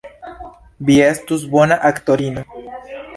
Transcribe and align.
Vi 0.87 0.95
estus 1.07 1.43
bona 1.57 1.77
aktorino. 1.91 2.47